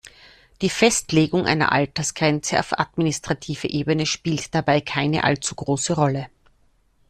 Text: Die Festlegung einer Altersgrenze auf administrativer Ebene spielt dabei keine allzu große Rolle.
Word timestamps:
Die 0.63 0.71
Festlegung 0.71 1.45
einer 1.45 1.71
Altersgrenze 1.71 2.59
auf 2.59 2.79
administrativer 2.79 3.69
Ebene 3.69 4.07
spielt 4.07 4.55
dabei 4.55 4.81
keine 4.81 5.23
allzu 5.23 5.53
große 5.53 5.93
Rolle. 5.93 6.27